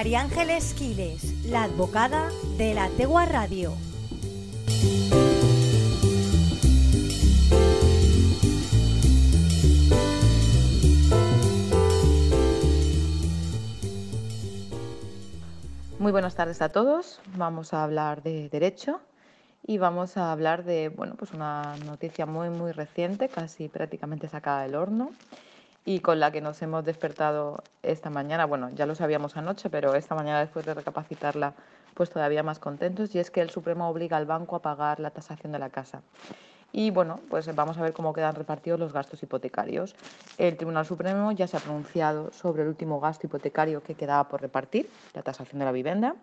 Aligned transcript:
María 0.00 0.22
Ángeles 0.22 0.72
Quiles, 0.72 1.44
la 1.44 1.64
advocada 1.64 2.30
de 2.56 2.72
la 2.72 2.88
Tegua 2.88 3.26
Radio. 3.26 3.74
Muy 15.98 16.12
buenas 16.12 16.34
tardes 16.34 16.62
a 16.62 16.70
todos. 16.70 17.20
Vamos 17.36 17.74
a 17.74 17.84
hablar 17.84 18.22
de 18.22 18.48
derecho 18.48 19.02
y 19.66 19.76
vamos 19.76 20.16
a 20.16 20.32
hablar 20.32 20.64
de 20.64 20.88
bueno, 20.88 21.14
pues 21.18 21.32
una 21.32 21.76
noticia 21.84 22.24
muy 22.24 22.48
muy 22.48 22.72
reciente, 22.72 23.28
casi 23.28 23.68
prácticamente 23.68 24.30
sacada 24.30 24.62
del 24.62 24.76
horno 24.76 25.10
y 25.84 26.00
con 26.00 26.20
la 26.20 26.30
que 26.30 26.40
nos 26.40 26.60
hemos 26.62 26.84
despertado 26.84 27.62
esta 27.82 28.10
mañana. 28.10 28.44
Bueno, 28.44 28.70
ya 28.70 28.86
lo 28.86 28.94
sabíamos 28.94 29.36
anoche, 29.36 29.70
pero 29.70 29.94
esta 29.94 30.14
mañana 30.14 30.40
después 30.40 30.66
de 30.66 30.74
recapacitarla, 30.74 31.54
pues 31.94 32.10
todavía 32.10 32.42
más 32.42 32.58
contentos 32.58 33.14
y 33.14 33.18
es 33.18 33.30
que 33.30 33.40
el 33.40 33.50
Supremo 33.50 33.88
obliga 33.88 34.16
al 34.16 34.26
banco 34.26 34.56
a 34.56 34.62
pagar 34.62 35.00
la 35.00 35.10
tasación 35.10 35.52
de 35.52 35.58
la 35.58 35.70
casa. 35.70 36.02
Y 36.72 36.90
bueno, 36.90 37.20
pues 37.28 37.52
vamos 37.54 37.78
a 37.78 37.82
ver 37.82 37.92
cómo 37.92 38.12
quedan 38.12 38.36
repartidos 38.36 38.78
los 38.78 38.92
gastos 38.92 39.22
hipotecarios. 39.22 39.96
El 40.38 40.56
Tribunal 40.56 40.86
Supremo 40.86 41.32
ya 41.32 41.48
se 41.48 41.56
ha 41.56 41.60
pronunciado 41.60 42.30
sobre 42.32 42.62
el 42.62 42.68
último 42.68 43.00
gasto 43.00 43.26
hipotecario 43.26 43.82
que 43.82 43.94
quedaba 43.94 44.28
por 44.28 44.40
repartir, 44.40 44.88
la 45.14 45.22
tasación 45.22 45.58
de 45.58 45.64
la 45.64 45.72
vivienda, 45.72 46.14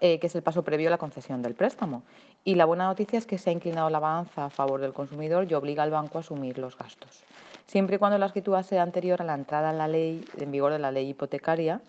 eh, 0.00 0.18
que 0.18 0.26
es 0.26 0.34
el 0.34 0.42
paso 0.42 0.62
previo 0.62 0.88
a 0.88 0.90
la 0.90 0.98
concesión 0.98 1.40
del 1.40 1.54
préstamo. 1.54 2.02
Y 2.44 2.56
la 2.56 2.66
buena 2.66 2.84
noticia 2.84 3.18
es 3.18 3.26
que 3.26 3.38
se 3.38 3.48
ha 3.48 3.52
inclinado 3.54 3.88
la 3.88 4.00
balanza 4.00 4.46
a 4.46 4.50
favor 4.50 4.80
del 4.82 4.92
consumidor 4.92 5.50
y 5.50 5.54
obliga 5.54 5.82
al 5.82 5.90
banco 5.90 6.18
a 6.18 6.20
asumir 6.20 6.58
los 6.58 6.76
gastos. 6.76 7.22
Siempre 7.66 7.96
y 7.96 7.98
cuando 7.98 8.18
la 8.18 8.26
escritura 8.26 8.62
sea 8.62 8.82
anterior 8.82 9.22
a 9.22 9.24
la 9.24 9.34
entrada 9.34 9.70
en, 9.70 10.24
en 10.38 10.50
vigor 10.50 10.72
de 10.72 10.78
la 10.78 10.90
ley 10.90 11.08
hipotecaria 11.08 11.80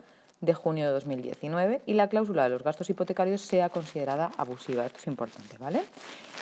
de 0.44 0.54
junio 0.54 0.86
de 0.86 0.92
2019 0.92 1.82
y 1.86 1.94
la 1.94 2.10
cláusula 2.10 2.44
de 2.44 2.50
los 2.50 2.64
gastos 2.64 2.90
hipotecarios 2.90 3.42
sea 3.42 3.70
considerada 3.70 4.32
abusiva. 4.38 4.86
Esto 4.86 4.98
es 5.00 5.08
importante, 5.08 5.58
¿vale? 5.58 5.86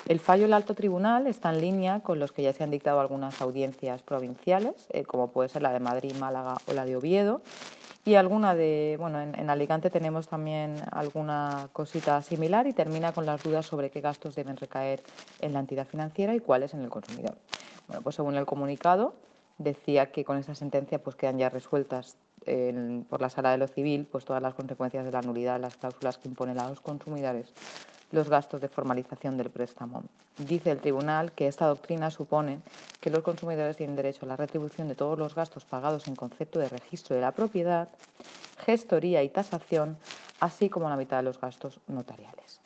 El 0.08 0.20
fallo 0.20 0.44
del 0.44 0.54
alto 0.54 0.74
tribunal 0.74 1.28
está 1.28 1.52
en 1.52 1.62
línea 1.62 2.00
con 2.00 2.20
los 2.20 2.32
que 2.32 2.42
ya 2.42 2.52
se 2.52 2.64
han 2.64 2.72
dictado 2.72 3.00
algunas 3.00 3.40
audiencias 3.42 4.02
provinciales, 4.02 4.74
eh, 4.90 5.04
como 5.04 5.28
puede 5.28 5.50
ser 5.50 5.62
la 5.62 5.72
de 5.72 5.80
Madrid, 5.80 6.16
Málaga 6.20 6.58
o 6.68 6.74
la 6.74 6.86
de 6.86 6.96
Oviedo. 6.96 7.42
Y 8.04 8.16
alguna 8.16 8.56
de, 8.56 8.96
bueno, 9.00 9.22
en, 9.22 9.50
Alicante 9.52 9.92
tenemos 9.92 10.28
también 10.28 10.78
alguna 10.92 11.70
cosita 11.72 12.24
similar 12.24 12.66
y 12.66 12.74
termina 12.74 13.12
con 13.12 13.28
las 13.28 13.44
dudas 13.44 13.68
sobre 13.68 13.92
qué 13.92 14.02
gastos 14.02 14.34
deben 14.34 14.58
recaer 14.58 15.04
en 15.40 15.54
la 15.54 15.60
entidad 15.60 15.86
financiera 15.86 16.34
y 16.34 16.40
cuáles 16.40 16.74
en 16.74 16.82
el 16.82 16.90
consumidor. 16.90 17.36
Bueno, 17.88 18.02
pues 18.02 18.16
según 18.16 18.36
el 18.38 18.48
comunicado, 18.48 19.14
decía 19.64 20.12
que 20.12 20.24
con 20.24 20.38
esa 20.38 20.56
sentencia 20.56 21.02
pues 21.02 21.16
quedan 21.16 21.38
ya 21.38 21.50
resueltas 21.50 22.18
por 23.10 23.22
la 23.22 23.30
sala 23.30 23.52
de 23.52 23.60
lo 23.60 23.68
civil 23.68 24.08
pues 24.12 24.26
todas 24.26 24.42
las 24.42 24.56
consecuencias 24.56 25.06
de 25.06 25.12
la 25.12 25.22
nulidad, 25.22 25.60
las 25.60 25.76
cláusulas 25.76 26.18
que 26.18 26.28
imponen 26.28 26.60
a 26.60 26.68
los 26.70 26.82
consumidores 26.82 27.54
los 28.12 28.30
gastos 28.30 28.62
de 28.62 28.68
formalización 28.68 29.38
del 29.38 29.50
préstamo. 29.50 30.04
Dice 30.38 30.72
el 30.72 30.80
tribunal 30.80 31.32
que 31.32 31.48
esta 31.48 31.68
doctrina 31.68 32.12
supone 32.12 32.60
que 33.00 33.10
los 33.10 33.24
consumidores 33.24 33.78
tienen 33.78 33.96
derecho 33.96 34.26
a 34.26 34.30
la 34.30 34.36
retribución 34.36 34.88
de 34.88 34.96
todos 34.96 35.18
los 35.18 35.36
gastos 35.36 35.66
pagados 35.66 36.08
en 36.08 36.16
concepto 36.16 36.60
de 36.60 36.70
registro 36.70 37.16
de 37.16 37.22
la 37.22 37.32
propiedad, 37.32 37.90
gestoría 38.66 39.24
y 39.24 39.30
tasación, 39.30 39.98
así 40.40 40.70
como 40.70 40.90
la 40.90 40.96
mitad 40.96 41.18
de 41.18 41.24
los 41.24 41.40
gastos 41.40 41.80
notariales. 41.88 42.60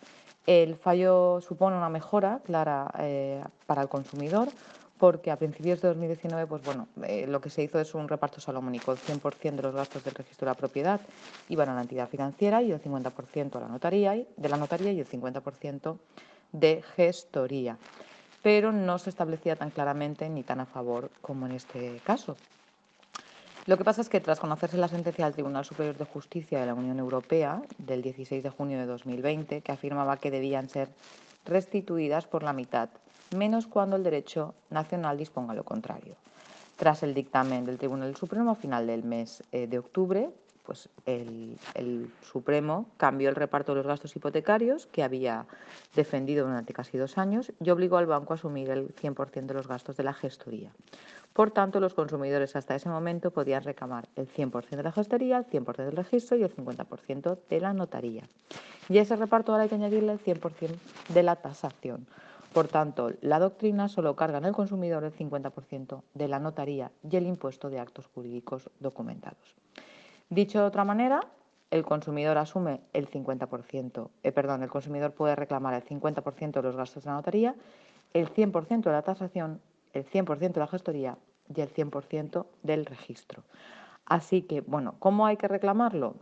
El 0.45 0.75
fallo 0.75 1.41
supone 1.41 1.75
una 1.75 1.89
mejora 1.89 2.39
clara 2.45 2.91
eh, 2.99 3.43
para 3.65 3.81
el 3.81 3.89
consumidor 3.89 4.49
porque 4.97 5.29
a 5.31 5.37
principios 5.37 5.81
de 5.81 5.89
2019, 5.89 6.47
pues 6.47 6.63
bueno, 6.63 6.87
eh, 7.03 7.27
lo 7.27 7.41
que 7.41 7.49
se 7.49 7.63
hizo 7.63 7.79
es 7.79 7.93
un 7.93 8.07
reparto 8.07 8.39
salomónico. 8.39 8.91
El 8.93 8.97
100% 8.97 9.55
de 9.55 9.61
los 9.61 9.75
gastos 9.75 10.03
del 10.03 10.15
registro 10.15 10.45
de 10.45 10.51
la 10.51 10.57
propiedad 10.57 11.01
iban 11.49 11.69
a 11.69 11.75
la 11.75 11.81
entidad 11.81 12.07
financiera 12.07 12.61
y 12.61 12.71
el 12.71 12.81
50% 12.81 13.55
a 13.55 13.59
la 13.59 13.67
notaría, 13.67 14.13
de 14.13 14.49
la 14.49 14.57
notaría 14.57 14.93
y 14.93 14.99
el 14.99 15.07
50% 15.07 15.97
de 16.53 16.83
gestoría. 16.95 17.77
Pero 18.41 18.71
no 18.71 18.97
se 18.99 19.09
establecía 19.09 19.55
tan 19.55 19.71
claramente 19.71 20.29
ni 20.29 20.43
tan 20.43 20.61
a 20.61 20.65
favor 20.65 21.09
como 21.21 21.45
en 21.45 21.53
este 21.53 21.99
caso. 22.05 22.37
Lo 23.65 23.77
que 23.77 23.83
pasa 23.83 24.01
es 24.01 24.09
que 24.09 24.21
tras 24.21 24.39
conocerse 24.39 24.77
la 24.77 24.87
sentencia 24.87 25.25
del 25.25 25.33
Tribunal 25.33 25.65
Superior 25.65 25.97
de 25.97 26.05
Justicia 26.05 26.59
de 26.59 26.67
la 26.67 26.75
Unión 26.75 26.99
Europea 26.99 27.63
del 27.79 28.03
16 28.03 28.43
de 28.43 28.49
junio 28.51 28.77
de 28.77 28.85
2020, 28.85 29.61
que 29.61 29.71
afirmaba 29.71 30.17
que 30.17 30.29
debían 30.29 30.69
ser 30.69 30.89
restituidas 31.45 32.27
por 32.27 32.43
la 32.43 32.53
mitad 32.53 32.89
menos 33.35 33.67
cuando 33.67 33.95
el 33.95 34.03
derecho 34.03 34.53
nacional 34.69 35.17
disponga 35.17 35.53
lo 35.53 35.63
contrario. 35.63 36.15
Tras 36.75 37.03
el 37.03 37.13
dictamen 37.13 37.65
del 37.65 37.77
Tribunal 37.77 38.15
Supremo 38.15 38.51
a 38.51 38.55
final 38.55 38.87
del 38.87 39.03
mes 39.03 39.43
eh, 39.51 39.67
de 39.67 39.79
octubre, 39.79 40.29
pues 40.65 40.89
el, 41.05 41.57
Supremo 42.21 42.87
cambió 42.97 43.29
el 43.29 43.35
reparto 43.35 43.73
de 43.73 43.77
los 43.77 43.87
gastos 43.87 44.15
hipotecarios 44.15 44.87
que 44.87 45.03
había 45.03 45.45
defendido 45.95 46.45
durante 46.45 46.73
casi 46.73 46.97
dos 46.97 47.17
años 47.17 47.51
y 47.63 47.69
obligó 47.69 47.97
al 47.97 48.07
banco 48.07 48.33
a 48.33 48.35
asumir 48.35 48.69
el 48.69 48.93
100% 48.95 49.45
de 49.45 49.53
los 49.53 49.67
gastos 49.67 49.95
de 49.95 50.03
la 50.03 50.13
gestoría. 50.13 50.71
Por 51.33 51.51
tanto, 51.51 51.79
los 51.79 51.93
consumidores 51.93 52.55
hasta 52.55 52.75
ese 52.75 52.89
momento 52.89 53.31
podían 53.31 53.63
reclamar 53.63 54.07
el 54.15 54.27
100% 54.27 54.69
de 54.69 54.83
la 54.83 54.91
gestoría, 54.91 55.37
el 55.37 55.45
100% 55.45 55.75
del 55.85 55.95
registro 55.95 56.37
y 56.37 56.43
el 56.43 56.55
50% 56.55 57.37
de 57.49 57.59
la 57.59 57.73
notaría. 57.73 58.23
Y 58.89 58.97
a 58.97 59.01
ese 59.01 59.15
reparto 59.15 59.51
ahora 59.51 59.63
hay 59.63 59.69
que 59.69 59.75
añadirle 59.75 60.13
el 60.13 60.19
100% 60.19 60.75
de 61.09 61.23
la 61.23 61.35
tasación, 61.35 62.07
por 62.55 62.69
tanto, 62.69 63.11
la 63.19 63.37
doctrina 63.37 63.89
solo 63.89 64.15
carga 64.15 64.37
en 64.37 64.45
el 64.45 64.53
consumidor 64.53 65.03
el 65.03 65.13
50% 65.13 66.03
de 66.13 66.29
la 66.29 66.39
notaría 66.39 66.89
y 67.03 67.17
el 67.17 67.27
impuesto 67.27 67.69
de 67.69 67.81
actos 67.81 68.07
jurídicos 68.07 68.69
documentados. 68.79 69.55
Dicho 70.29 70.61
de 70.61 70.65
otra 70.65 70.85
manera, 70.85 71.19
el 71.69 71.83
consumidor 71.83 72.37
asume 72.37 72.79
el 72.93 73.09
50%, 73.09 74.09
eh, 74.23 74.31
perdón, 74.31 74.63
el 74.63 74.69
consumidor 74.69 75.11
puede 75.11 75.35
reclamar 75.35 75.73
el 75.73 75.83
50% 75.83 76.53
de 76.53 76.61
los 76.61 76.77
gastos 76.77 77.03
de 77.03 77.09
la 77.09 77.17
notaría, 77.17 77.55
el 78.13 78.29
100% 78.29 78.83
de 78.83 78.91
la 78.91 79.01
tasación, 79.01 79.59
el 79.91 80.05
100% 80.05 80.53
de 80.53 80.59
la 80.61 80.67
gestoría 80.67 81.17
y 81.53 81.59
el 81.59 81.73
100% 81.73 82.45
del 82.63 82.85
registro. 82.85 83.43
Así 84.05 84.43
que, 84.43 84.61
bueno, 84.61 84.95
¿cómo 84.99 85.25
hay 85.25 85.35
que 85.35 85.49
reclamarlo? 85.49 86.15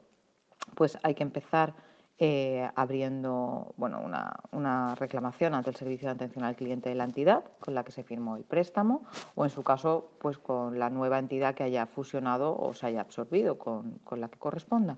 Pues 0.73 0.97
hay 1.03 1.13
que 1.13 1.21
empezar 1.21 1.75
eh, 2.19 2.69
abriendo 2.75 3.74
bueno, 3.75 4.01
una, 4.51 4.96
reclamación 4.96 5.56
ante 5.56 5.72
el 5.72 5.75
Servicio 5.75 6.07
de 6.07 6.13
Atención 6.13 6.46
al 6.46 6.56
Cliente 6.56 6.90
de 6.90 6.96
la 6.96 7.06
entidad 7.06 7.44
con 7.59 7.74
la 7.74 7.84
que 7.84 7.91
se 7.91 8.03
firmó 8.03 8.35
el 8.38 8.44
préstamo 8.44 9.03
o 9.35 9.44
en 9.44 9.50
su 9.50 9.63
caso 9.63 10.12
pues 10.19 10.38
con 10.38 10.78
la 10.78 10.90
nueva 10.90 11.18
entidad 11.18 11.56
que 11.56 11.63
haya 11.63 11.88
fusionado 11.88 12.56
o 12.56 12.74
se 12.75 12.85
haya 12.85 13.01
absorbido 13.01 13.57
con, 13.57 14.00
con 14.03 14.22
la 14.22 14.29
que 14.29 14.38
corresponda. 14.38 14.97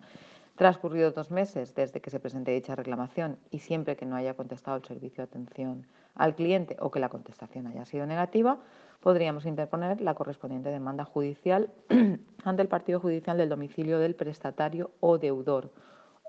Transcurridos 0.56 1.16
dos 1.16 1.31
meses 1.31 1.74
desde 1.74 2.02
que 2.02 2.09
se 2.09 2.20
presente 2.20 2.52
dicha 2.52 2.76
reclamación 2.76 3.38
y 3.50 3.59
siempre 3.59 3.96
que 3.96 4.06
no 4.06 4.16
haya 4.16 4.36
contestado 4.36 4.78
el 4.78 4.84
servicio 4.84 5.18
de 5.18 5.30
atención 5.30 5.88
al 6.16 6.36
cliente 6.36 6.76
o 6.80 6.92
que 6.92 7.00
la 7.00 7.09
contestación 7.09 7.68
haya 7.68 7.86
sido 7.86 8.06
negativa, 8.06 8.58
podríamos 9.00 9.46
interponer 9.46 10.02
la 10.02 10.16
correspondiente 10.16 10.70
demanda 10.70 11.06
judicial 11.06 11.70
ante 12.44 12.62
el 12.62 12.68
partido 12.68 13.00
judicial 13.00 13.38
del 13.38 13.50
domicilio 13.50 14.00
del 14.00 14.16
prestatario 14.16 14.92
o 15.00 15.18
deudor 15.18 15.72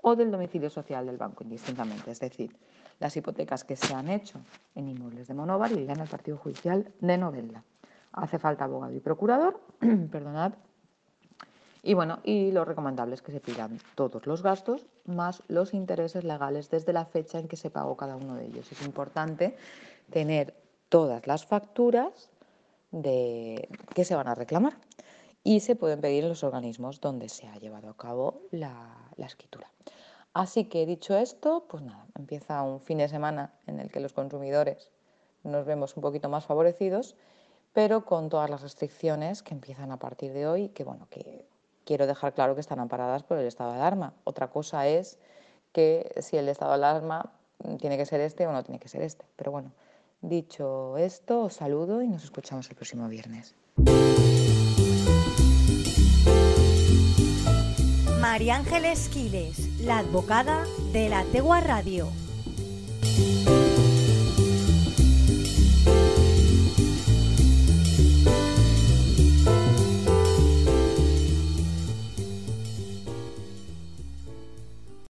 o 0.01 0.15
del 0.15 0.31
domicilio 0.31 0.69
social 0.69 1.05
del 1.05 1.17
banco 1.17 1.43
indistintamente. 1.43 2.11
Es 2.11 2.19
decir, 2.19 2.55
las 2.99 3.15
hipotecas 3.15 3.63
que 3.63 3.75
se 3.75 3.93
han 3.93 4.09
hecho 4.09 4.39
en 4.75 4.87
inmuebles 4.87 5.27
de 5.27 5.33
Monóvar 5.33 5.71
irán 5.71 6.01
al 6.01 6.07
partido 6.07 6.37
judicial 6.37 6.91
de 6.99 7.17
Novelda. 7.17 7.63
Hace 8.13 8.39
falta 8.39 8.65
abogado 8.65 8.93
y 8.93 8.99
procurador, 8.99 9.59
perdonad. 10.11 10.53
Y 11.83 11.93
bueno, 11.93 12.19
y 12.23 12.51
lo 12.51 12.65
recomendable 12.65 13.15
es 13.15 13.21
que 13.21 13.31
se 13.31 13.39
pidan 13.39 13.79
todos 13.95 14.25
los 14.25 14.41
gastos 14.41 14.87
más 15.05 15.43
los 15.47 15.73
intereses 15.73 16.23
legales 16.23 16.69
desde 16.69 16.91
la 16.91 17.05
fecha 17.05 17.39
en 17.39 17.47
que 17.47 17.55
se 17.55 17.69
pagó 17.69 17.95
cada 17.95 18.15
uno 18.15 18.35
de 18.35 18.45
ellos. 18.45 18.71
Es 18.71 18.81
importante 18.85 19.55
tener 20.09 20.55
todas 20.89 21.27
las 21.27 21.45
facturas 21.45 22.29
de 22.91 23.69
que 23.93 24.05
se 24.05 24.15
van 24.15 24.27
a 24.27 24.35
reclamar 24.35 24.73
y 25.47 25.61
se 25.61 25.77
pueden 25.77 26.01
pedir 26.01 26.23
en 26.25 26.29
los 26.29 26.43
organismos 26.43 26.99
donde 26.99 27.29
se 27.29 27.47
ha 27.47 27.55
llevado 27.55 27.89
a 27.89 27.95
cabo 27.95 28.41
la, 28.51 28.97
escritura. 29.15 29.71
Así 30.33 30.65
que 30.65 30.85
dicho 30.85 31.17
esto, 31.17 31.63
pues 31.69 31.83
nada, 31.83 32.05
empieza 32.15 32.61
un 32.63 32.81
fin 32.81 32.97
de 32.97 33.07
semana 33.07 33.53
en 33.65 33.79
el 33.79 33.89
que 33.89 34.01
los 34.01 34.11
consumidores 34.11 34.91
nos 35.45 35.65
vemos 35.65 35.95
un 35.95 36.01
poquito 36.01 36.27
más 36.27 36.45
favorecidos, 36.45 37.15
pero 37.71 38.03
con 38.03 38.27
todas 38.27 38.49
las 38.49 38.61
restricciones 38.61 39.41
que 39.41 39.53
empiezan 39.53 39.89
a 39.93 39.99
partir 39.99 40.33
de 40.33 40.47
hoy, 40.47 40.67
que 40.67 40.83
bueno, 40.83 41.07
que 41.09 41.45
quiero 41.85 42.07
dejar 42.07 42.33
claro 42.33 42.53
que 42.53 42.61
están 42.61 42.81
amparadas 42.81 43.23
por 43.23 43.37
el 43.37 43.47
estado 43.47 43.71
de 43.71 43.77
alarma. 43.77 44.15
Otra 44.25 44.49
cosa 44.49 44.85
es 44.85 45.17
que 45.71 46.13
si 46.19 46.35
el 46.35 46.49
estado 46.49 46.71
de 46.71 46.75
alarma 46.75 47.31
tiene 47.79 47.95
que 47.95 48.05
ser 48.05 48.19
este 48.19 48.45
o 48.47 48.51
no 48.51 48.63
tiene 48.63 48.79
que 48.79 48.89
ser 48.89 49.01
este. 49.01 49.23
Pero 49.37 49.51
bueno, 49.51 49.71
dicho 50.19 50.97
esto, 50.97 51.43
os 51.43 51.53
saludo 51.53 52.01
y 52.01 52.09
nos 52.09 52.25
escuchamos 52.25 52.69
el 52.69 52.75
próximo 52.75 53.07
viernes. 53.07 53.55
María 58.37 58.57
Ángeles 58.57 59.09
Quiles, 59.09 59.79
la 59.79 59.97
advocada 59.97 60.63
de 60.93 61.09
la 61.09 61.23
Tegua 61.23 61.59
Radio. 61.59 62.07